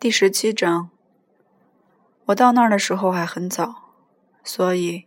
[0.00, 0.90] 第十七章，
[2.26, 3.90] 我到那儿的时候还很早，
[4.44, 5.06] 所以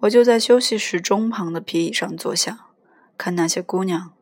[0.00, 2.66] 我就在休息室中旁的皮椅上坐下，
[3.16, 4.12] 看那些姑娘。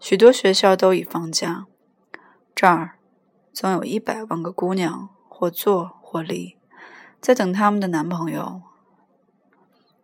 [0.00, 1.66] 许多学校都已放假，
[2.56, 2.98] 这儿
[3.52, 6.56] 总有一百万个姑娘，或坐或立，
[7.20, 8.62] 在等他们的男朋友。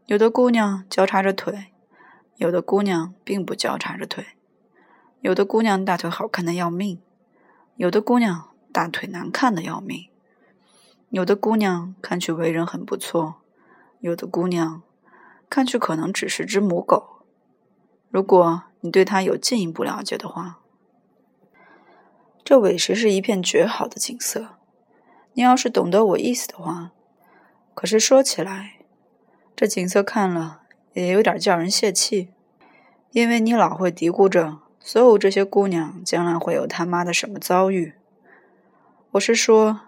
[0.07, 1.73] 有的姑娘交叉着腿，
[2.37, 4.25] 有的姑娘并不交叉着腿，
[5.21, 7.03] 有的姑娘大腿好看的要命，
[7.75, 8.51] 有的姑娘。
[8.73, 10.09] 大腿难看的要命，
[11.11, 13.37] 有的姑娘看去为人很不错，
[14.01, 14.83] 有的姑娘
[15.51, 17.25] 看去可能只是只母狗。
[18.11, 20.61] 如果你对她有进一步了解的话，
[22.43, 24.57] 这委实是一片绝好的景色。
[25.35, 26.93] 你要是懂得我意思的话，
[27.75, 28.79] 可是说起来，
[29.55, 30.63] 这景色看了
[30.95, 32.31] 也有点叫人泄气，
[33.13, 37.95] 因为你老会嘀咕着，所有这些姑娘将来会有他妈的什么遭遇。
[39.13, 39.81] 我是说，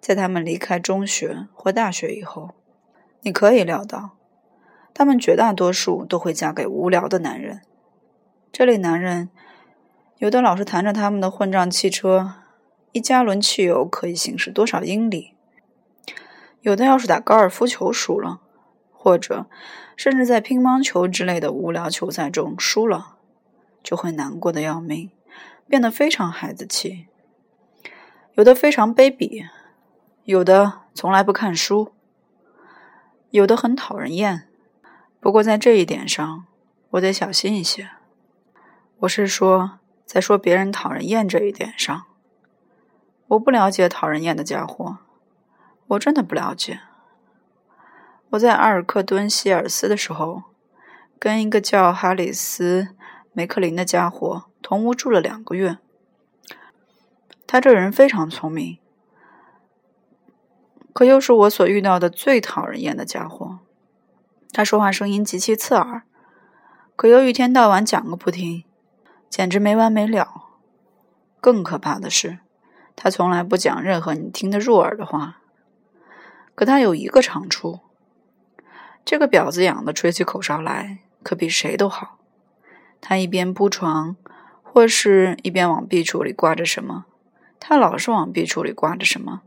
[0.00, 2.54] 在他们离开中学或大学以后，
[3.20, 4.16] 你可以料到，
[4.94, 7.60] 他们绝大多数都会嫁给无聊的男人。
[8.50, 9.28] 这类男人，
[10.16, 12.36] 有的老是谈着他们的混账汽车，
[12.92, 15.34] 一加仑汽油可以行驶多少英里；
[16.62, 18.40] 有的要是打高尔夫球输了，
[18.90, 19.44] 或者
[19.94, 23.18] 甚至在乒乓球之类的无聊球赛中输了，
[23.82, 25.10] 就会难过的要命，
[25.68, 27.08] 变得非常孩子气。
[28.36, 29.46] 有的非常卑鄙，
[30.24, 31.92] 有的从来不看书，
[33.30, 34.48] 有的很讨人厌。
[35.20, 36.44] 不过在这一点上，
[36.90, 37.90] 我得小心一些。
[38.98, 42.06] 我是说，在说别人讨人厌这一点上，
[43.28, 44.98] 我不了解讨人厌的家伙，
[45.86, 46.80] 我真的不了解。
[48.30, 50.42] 我在阿尔克敦希尔斯的时候，
[51.20, 52.82] 跟一个叫哈里斯·
[53.32, 55.78] 梅克林的家伙同屋住了两个月。
[57.54, 58.78] 他这人非常聪明，
[60.92, 63.60] 可又是我所遇到的最讨人厌的家伙。
[64.50, 66.02] 他说话声音极其刺耳，
[66.96, 68.64] 可又一天到晚讲个不停，
[69.28, 70.46] 简直没完没了。
[71.40, 72.40] 更可怕的是，
[72.96, 75.38] 他从来不讲任何你听得入耳的话。
[76.56, 77.78] 可他有一个长处，
[79.04, 82.18] 这个婊子养的吹起口哨来可比谁都好。
[83.00, 84.16] 他一边铺床，
[84.64, 87.04] 或是一边往壁橱里挂着什么。
[87.66, 89.40] 他老是往壁橱里挂着什么，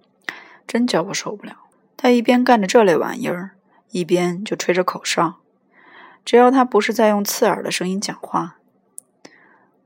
[0.66, 1.68] 真叫我受不了。
[1.96, 3.52] 他一边干着这类玩意儿，
[3.92, 5.36] 一边就吹着口哨。
[6.26, 8.58] 只要他不是在用刺耳的声音讲话，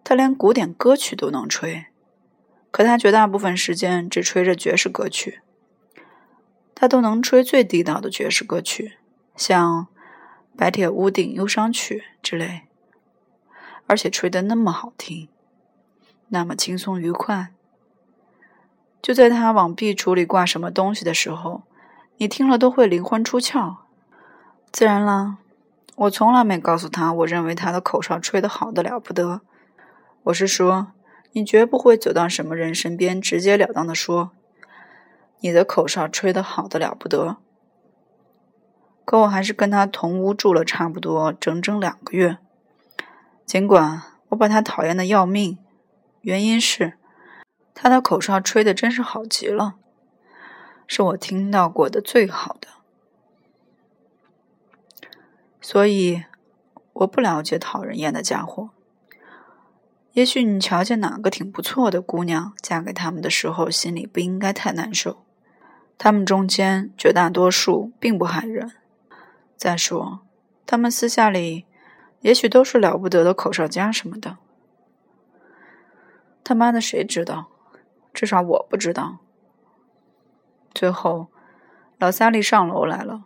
[0.01, 1.87] 他连古典歌曲都能吹。
[2.71, 5.41] 可他绝大部分时间只吹着爵士歌曲。
[6.73, 8.93] 他都能吹最地道的爵士歌曲，
[9.35, 9.87] 像
[10.57, 12.61] 《白铁屋顶忧伤曲》之类，
[13.87, 15.27] 而且吹得那么好听，
[16.29, 17.51] 那么轻松愉快。
[19.01, 21.63] 就在他往壁橱里挂什么东西的时候，
[22.17, 23.77] 你听了都会灵魂出窍。
[24.71, 25.37] 自然啦，
[25.95, 29.41] 我从来没告诉他，我认为他的口哨吹得好的了不得。
[30.23, 30.89] 我是说，
[31.31, 34.31] 你绝不会走到什么人身边，直截了当的说，
[35.39, 37.37] 你的口哨吹得好的了不得。
[39.03, 42.37] 可我还是跟他同屋住了差不多整整两个月，
[43.45, 45.57] 尽管我把他讨厌的要命，
[46.21, 46.93] 原因是。
[47.73, 49.75] 他的口哨吹的真是好极了，
[50.87, 52.67] 是我听到过的最好的。
[55.59, 56.23] 所以
[56.93, 58.69] 我不了解讨人厌的家伙。
[60.13, 65.23] 也许你瞧见哪个挺不错的姑娘嫁给他们的时候，心里不应该太难受。
[65.97, 68.73] 他们中间绝大多数并不害人。
[69.55, 70.19] 再说，
[70.65, 71.65] 他们私下里
[72.19, 74.37] 也许都是了不得的口哨家什么的。
[76.43, 77.47] 他妈的，谁知道？
[78.13, 79.17] 至少我不知道。
[80.73, 81.27] 最后，
[81.97, 83.23] 老萨利上楼来了，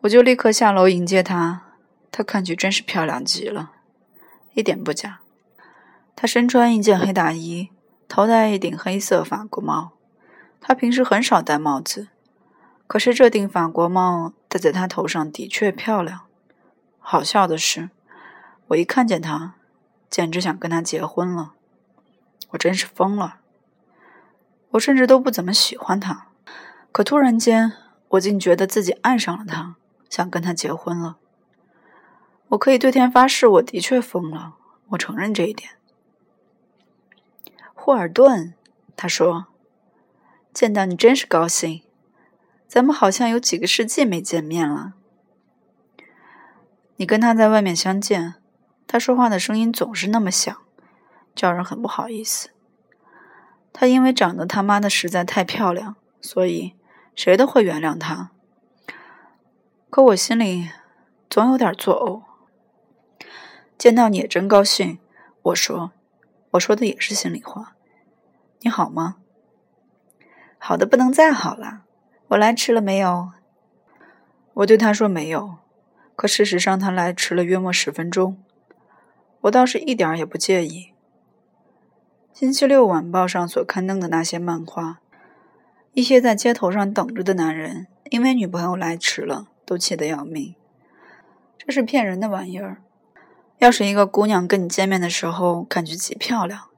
[0.00, 1.62] 我就立刻下楼迎接他。
[2.10, 3.72] 她看去真是漂亮极了，
[4.54, 5.20] 一点不假。
[6.14, 7.70] 她身穿一件黑大衣，
[8.08, 9.92] 头戴一顶黑色法国帽。
[10.60, 12.08] 她平时很少戴帽子，
[12.86, 16.20] 可是这顶法国帽戴在她头上的确漂亮。
[16.98, 17.90] 好笑的是，
[18.68, 19.54] 我一看见她，
[20.08, 21.54] 简直想跟她结婚了。
[22.50, 23.38] 我真是疯了。
[24.72, 26.28] 我甚至都不怎么喜欢他，
[26.90, 27.72] 可突然间，
[28.08, 29.76] 我竟觉得自己爱上了他，
[30.10, 31.16] 想跟他结婚了。
[32.48, 34.54] 我可以对天发誓，我的确疯了，
[34.90, 35.70] 我承认这一点。
[37.74, 38.54] 霍尔顿，
[38.96, 39.46] 他说
[40.52, 41.82] ：“见到你真是高兴，
[42.68, 44.94] 咱们好像有几个世纪没见面了。”
[46.96, 48.34] 你跟他在外面相见，
[48.86, 50.56] 他说话的声音总是那么响，
[51.34, 52.50] 叫人很不好意思。
[53.72, 56.74] 她因为长得他妈的实在太漂亮，所以
[57.14, 58.30] 谁都会原谅她。
[59.90, 60.70] 可我心里
[61.28, 62.22] 总有点作呕。
[63.76, 64.98] 见到你也真高兴，
[65.42, 65.92] 我说，
[66.52, 67.74] 我说的也是心里话。
[68.60, 69.16] 你好吗？
[70.58, 71.82] 好的不能再好了。
[72.28, 73.32] 我来迟了没有？
[74.54, 75.56] 我对他说没有。
[76.14, 78.40] 可事实上，他来迟了约莫十分钟。
[79.40, 80.91] 我倒是一点也不介意。
[82.34, 85.00] 星期六晚报上所刊登的那些漫画，
[85.92, 90.54] 一些在街头上等着的男人，因为女朋友来迟了，都气得要命。
[91.58, 92.78] 这是骗人的玩意儿。
[93.58, 96.68] 要是一个姑娘跟你见面的时候感觉极漂亮。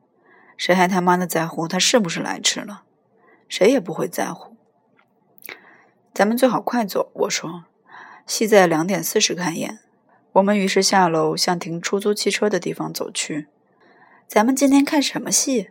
[0.56, 2.82] 谁还他妈的在乎她是不是来迟了？
[3.48, 4.56] 谁也不会在乎。
[6.12, 7.64] 咱们最好快走，我说。
[8.26, 9.78] 戏在两点四十开演。
[10.32, 13.46] 我们于是下楼向停出租汽车的地方走去。
[14.26, 15.70] 咱们今天看什么戏？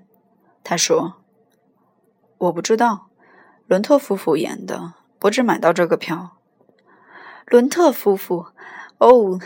[0.64, 1.16] 他说。
[2.38, 3.08] 我不知道。
[3.68, 4.94] 伦特夫妇演的。
[5.24, 6.38] 我只买到这个票。
[7.46, 8.48] 伦特夫妇？
[8.98, 9.40] 哦，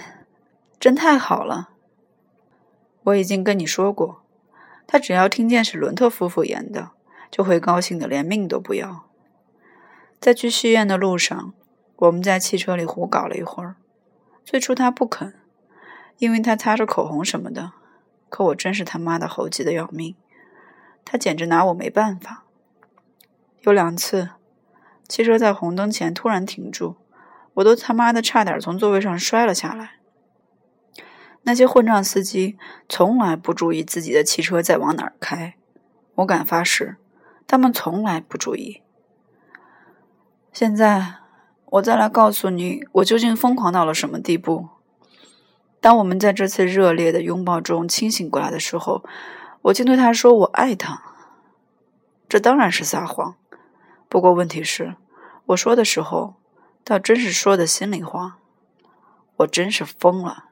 [0.80, 1.70] 真太好了。
[3.04, 4.24] 我已经跟你说过。
[4.86, 6.92] 他只要听见是伦特夫妇演的，
[7.30, 9.08] 就会高兴的连命都不要。
[10.20, 11.54] 在去戏院的路上，
[11.98, 13.76] 我们在汽车里胡搞了一会儿。
[14.44, 15.34] 最初他不肯，
[16.18, 17.74] 因为他擦着口红什么的。
[18.30, 20.16] 可我真是他妈的猴急的要命，
[21.06, 22.44] 他简直拿我没办法。
[23.62, 24.30] 有两次，
[25.08, 26.96] 汽车在红灯前突然停住，
[27.56, 29.94] 我都他妈的差点从座位上摔了下来。
[31.44, 32.58] 那些混账司机
[32.90, 35.56] 从来不注意自己的汽车在往哪儿开，
[36.16, 36.98] 我敢发誓，
[37.48, 38.82] 他们从来不注意。
[40.52, 41.16] 现在
[41.66, 44.68] 我再来告诉你，我究竟疯狂到了什么地步。
[45.80, 49.04] 当我们在这次热烈的拥抱中清醒过来的时候，
[49.64, 51.04] 我竟对他说：“我爱他。”
[52.28, 53.36] 这当然是撒谎，
[54.10, 54.96] 不过问题是，
[55.48, 56.36] 我说的时候
[56.84, 58.40] 倒真是说的心里话。
[59.38, 60.46] 我真是疯了。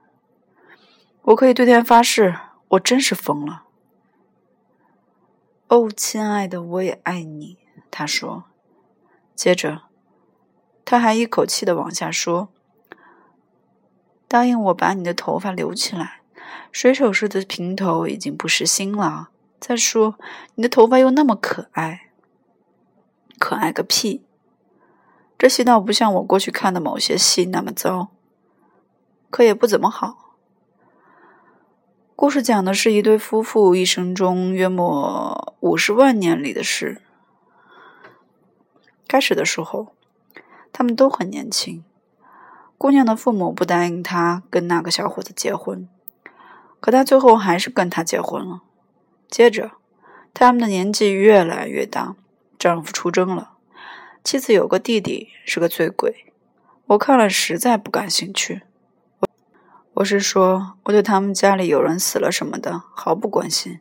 [1.24, 2.36] 我可以对天发誓，
[2.70, 3.64] 我真是疯了。
[5.68, 7.58] 哦，亲爱的，我也爱你。
[7.90, 8.44] 他说，
[9.34, 9.82] 接着
[10.86, 12.50] 他还一口气的往下说
[14.36, 16.20] ：“答应我把你的头发留起来，
[16.70, 19.30] 水手式的平头已经不时兴了。
[19.62, 20.20] 再说，
[20.56, 22.10] 你的头发又那么可爱，
[23.40, 24.26] 可爱个屁！
[25.38, 28.10] 这戏倒不像我过去看的某些戏那么糟，
[29.30, 30.36] 可也不怎么好。”
[32.18, 37.02] 故事讲的是一对夫妇一生中约莫五十万年里的事。
[39.08, 39.94] 开始的时候，
[40.74, 41.86] 他们都很年轻。
[42.78, 45.88] 姑娘的父母不答应她跟那个小伙子结婚，
[46.80, 48.62] 可她最后还是跟他结婚了。
[49.30, 49.72] 接着，
[50.34, 52.16] 他们的年纪越来越大，
[52.60, 53.54] 丈夫出征了，
[54.24, 56.34] 妻子有个弟弟是个醉鬼。
[56.88, 58.62] 我看了实在不感兴趣。
[59.20, 59.28] 我
[59.96, 63.80] 我是说，我对他们家里有人死了什么的毫不关心。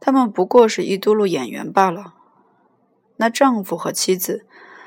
[0.00, 2.14] 他们不过是一嘟噜演员罢了。
[3.16, 4.46] 那丈夫和妻子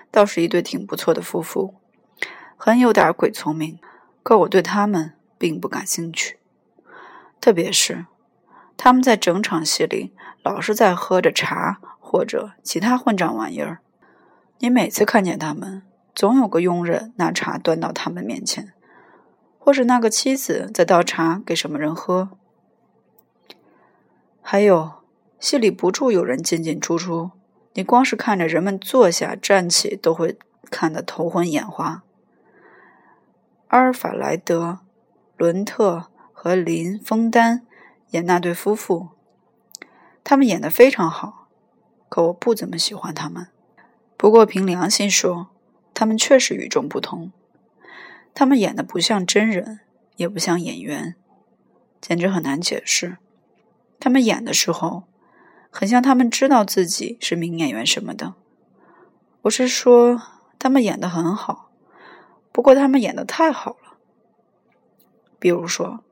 [0.09, 1.75] 倒是一对挺不错的夫妇，
[2.61, 3.79] 很有点鬼聪明。
[4.21, 6.37] 可我对他们并不感兴趣，
[7.39, 8.05] 特别是
[8.75, 10.13] 他们在整场戏里
[10.43, 13.79] 老是在喝着茶或者其他混账玩意儿。
[14.59, 18.73] 你每次看见他们，总有个佣人拿茶端到他们面前。
[19.57, 22.29] 或是那个妻子在倒茶给什么人喝，
[24.41, 24.91] 还有
[25.39, 27.31] 戏里不住有人进进出出，
[27.73, 30.37] 你光是看着人们坐下站起都会
[30.69, 32.03] 看得头昏眼花。
[33.69, 34.79] 阿尔法莱德、
[35.37, 37.67] 伦特和林·枫丹
[38.09, 39.09] 演那对夫妇，
[40.23, 41.47] 他们演得非常好，
[42.09, 43.47] 可我不怎么喜欢他们。
[44.17, 45.49] 不过凭良心说，
[45.93, 47.31] 他们确实与众不同。
[48.33, 49.81] 他们演的不像真人，
[50.15, 51.13] 也不像演员，
[52.01, 53.17] 简直很难解释。
[53.99, 55.03] 他们演的时候，
[55.69, 58.33] 很像他们知道自己是名演员什么的。
[59.43, 60.19] 我是说，
[60.57, 61.68] 他们演的很好，
[62.59, 63.95] 不过他们演的太好了。
[65.39, 66.03] 比如说，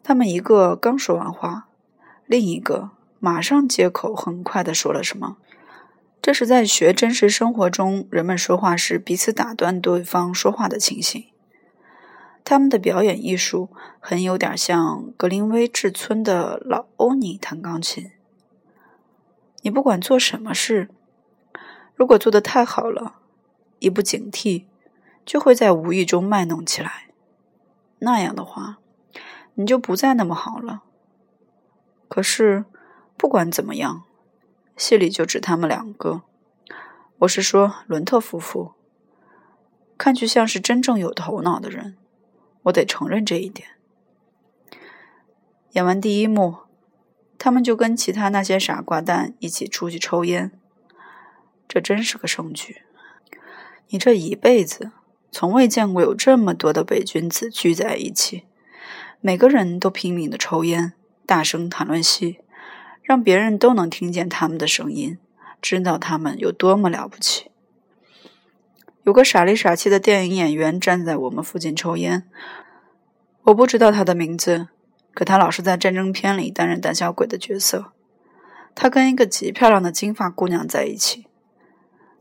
[0.00, 1.66] 他们一个刚说完话，
[2.26, 5.38] 另一个马上接口，很快的说了什么。
[6.20, 11.24] 这是在学真实生活中人们说话时彼此打断对方说话的情形。
[12.44, 13.68] 他们的表演艺术
[13.98, 18.12] 很有点像格林威治村的老欧尼弹钢琴。
[19.62, 20.88] 你不管做什么事，
[21.96, 23.16] 如果做得太好了，
[23.80, 24.66] 一不警惕，
[25.24, 27.08] 就会在无意中卖弄起来。
[27.98, 28.78] 那样的话，
[29.54, 30.82] 你就不再那么好了。
[32.08, 32.64] 可是。
[33.14, 34.02] 不管怎么样，
[34.76, 36.22] 戏里就只他们两个。
[37.18, 38.72] 我是说，伦特夫妇
[39.96, 41.96] 看去像是真正有头脑的人，
[42.62, 43.68] 我得承认这一点。
[45.72, 46.62] 演完第一幕，
[47.38, 50.50] 他们就跟其他那些傻瓜蛋一起出去抽烟，
[51.68, 52.82] 这真是个盛举。
[53.90, 54.90] 你这一辈子
[55.32, 58.44] 从未见过有这么多的伪君子聚在一起，
[59.22, 60.92] 每个人都拼命的抽烟，
[61.24, 62.38] 大声谈论戏，
[63.02, 65.18] 让别人都能听见他们的声音。
[65.62, 67.50] 知道他们有多么了不起。
[69.04, 72.24] 有个傻里傻气的电影演员站在我们附近抽烟，
[73.44, 74.68] 我不知道他的名字，
[75.14, 77.92] 可他老是在战争片里担任胆小鬼的角色。
[78.74, 81.26] 他跟一个极漂亮的金发姑娘在一起，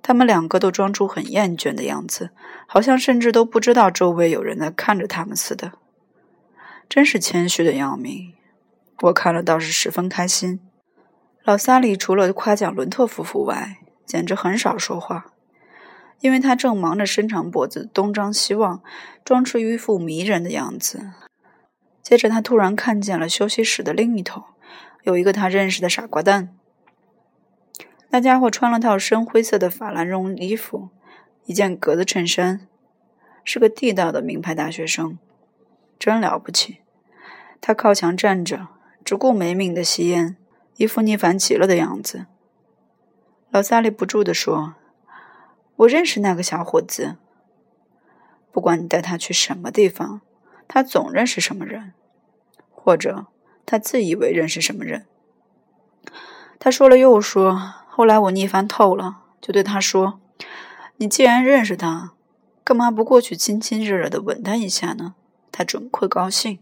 [0.04, 2.32] 他们两个都装出很厌倦的样子，
[2.68, 5.74] 好像甚至都不知道周围有人在看着他们似的。
[6.90, 8.34] 真是谦虚的要命。
[9.04, 10.60] 我看了倒是十分开心。
[11.44, 15.28] 老萨里除了夸奖伦特夫妇外，简直很少说话，
[16.20, 18.84] 因为他正忙着伸长脖子东张西望，
[19.26, 21.12] 装出一副迷人的样子。
[22.04, 24.44] 接着，他突然看见了休息室的另一头，
[25.04, 26.56] 有一个他认识的傻瓜蛋。
[28.12, 30.90] 那家伙穿了套深灰色的法兰绒衣服，
[31.46, 32.68] 一件格子衬衫，
[33.44, 35.18] 是个地道的名牌大学生，
[35.98, 36.80] 真了不起。
[37.62, 38.68] 他靠墙站着，
[39.06, 40.36] 只顾没命的吸烟。
[40.78, 42.26] 一副逆反极了的样子，
[43.52, 44.76] 老萨利不住地说
[45.78, 47.18] ：“我认识那个小伙子。
[48.52, 50.22] 不管你带他去什么地方，
[50.68, 51.94] 他总认识什么人，
[52.72, 53.28] 或者
[53.66, 55.06] 他自以为认识什么人。”
[56.58, 60.22] 他说了又说，后来我逆烦透了，就对他说
[60.96, 62.14] ：“你既然认识他，
[62.64, 65.14] 干嘛不过去亲亲热热的吻他一下呢？
[65.52, 66.58] 他准会高兴。”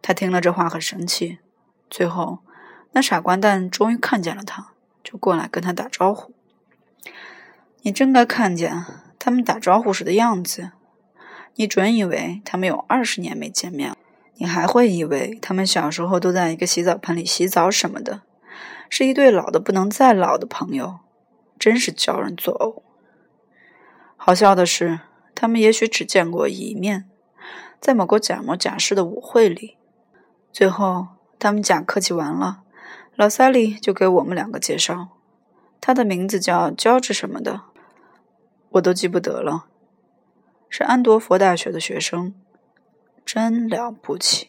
[0.00, 1.38] 他听了这话很生气，
[1.90, 2.38] 最后。
[2.92, 4.68] 那傻瓜蛋终于看见了他，
[5.04, 6.32] 就过来跟他打招呼。
[7.82, 8.86] 你真该看见
[9.18, 10.70] 他们打招呼时的样子，
[11.56, 13.96] 你准以为他们有二十年没见面了。
[14.36, 18.22] 你还会以为他们小时候都在一个洗澡盆里洗澡什么的，
[18.88, 21.00] 是一对老的不能再老的朋友，
[21.58, 22.82] 真是叫人作呕。
[24.16, 25.00] 好笑的是，
[25.34, 27.08] 他们也许只见过一面，
[27.80, 29.76] 在某个假模假式的舞会里。
[30.52, 32.62] 最后，他们假客气完了。
[33.14, 35.08] 老萨利就给我们两个介绍，
[35.80, 37.62] 他的名字叫乔治什么的，
[38.70, 39.66] 我都记不得了，
[40.68, 42.34] 是安多佛大学的学生，
[43.24, 44.47] 真了不起。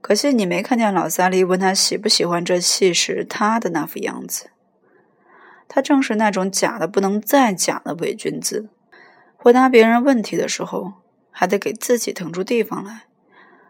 [0.00, 4.50] 可惜你没看见老萨利问他喜不喜欢这戏时他的那副样子，
[5.66, 8.68] 他正是那种假的不能再假的伪君子，
[9.36, 10.94] 回答别人问题的时候
[11.30, 13.06] 还得给自己腾出地方来，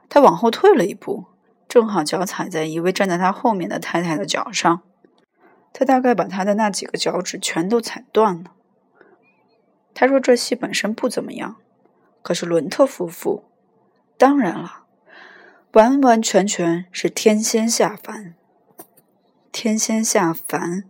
[0.08, 1.26] 他往后退了一步。
[1.68, 4.82] 正好脚踩在一位站在他后面的太太的脚上，
[5.72, 8.52] 他大概把他的那几个脚趾全都踩断了。
[9.92, 11.56] 他说这戏本身不怎么样，
[12.22, 13.46] 可是伦特夫妇，
[14.16, 14.85] 当然了，
[15.76, 18.34] 完完全全是天仙下凡。
[19.52, 20.84] 天仙下凡，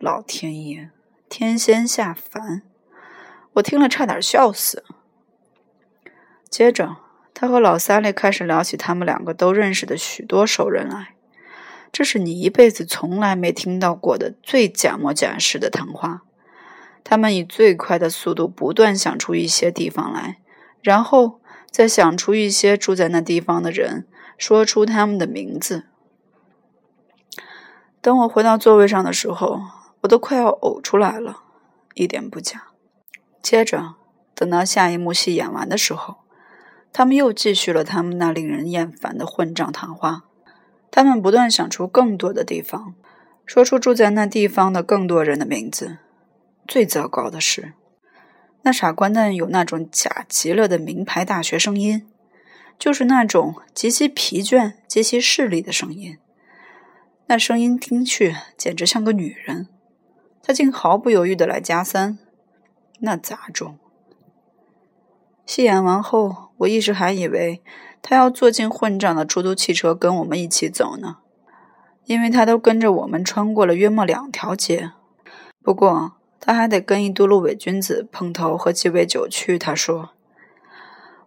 [0.00, 0.90] 老天爷，
[1.28, 2.62] 天仙下凡，
[3.52, 4.84] 我听了差点笑死。
[6.50, 6.96] 接着。
[7.34, 11.14] 他和老萨利开始聊起他们两个都认识的许多熟人来，
[11.90, 16.22] 这是你一辈子从来没听到过的最假模假式的谈话。
[17.02, 20.38] 他们以最快的速度不断想出一些地方来，
[20.82, 21.40] 然后
[21.72, 24.06] 再想出一些住在那地方的人，
[24.38, 25.86] 说出他们的名字。
[28.02, 29.60] 等我回到座位上的时候，
[30.02, 31.44] 我都快要呕出来了，
[31.94, 32.68] 一点不假。
[33.40, 33.94] 接着，
[34.34, 36.18] 等到下一幕戏演完的时候。
[36.92, 40.24] 他们又继续了他们那令人厌烦的混账谈话。
[40.90, 42.94] 他们不断想出更多的地方，
[43.46, 45.96] 说出住在那地方的更多人的名字。
[46.68, 47.72] 最糟糕的是，
[48.62, 52.06] 那傻瓜蛋有那种假极了的名牌大学声音，
[52.78, 56.18] 就是那种极其疲倦、极其势利的声音。
[57.26, 59.68] 那声音听去简直像个女人。
[60.42, 62.18] 他竟毫不犹豫的来加三，
[62.98, 63.78] 那杂种。
[65.46, 66.50] 戏演完后。
[66.62, 67.60] 我一时还以为
[68.00, 71.16] 他要坐进混账的出租汽车跟我们一起走呢，
[72.04, 74.92] 因为他都跟着我们穿过了约莫两条街。
[75.60, 76.12] 不过
[76.44, 79.56] 他还得跟一嘟噜伪君子碰头喝鸡尾酒去。
[79.56, 80.10] 他说：“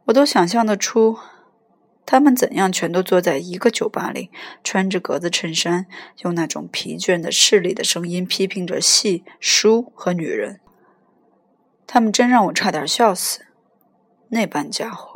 [0.05, 1.17] 我都想象得出，
[2.05, 4.29] 他们怎样全都坐在一个酒吧里，
[4.62, 5.86] 穿着格子衬衫，
[6.24, 10.60] 用那种疲倦的势利的声音批评着戏、书和女人。
[11.88, 13.45] 他们真让我差点笑死，
[14.27, 15.14] 那般家伙。”